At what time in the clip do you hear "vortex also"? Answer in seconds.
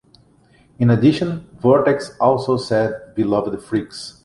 1.61-2.57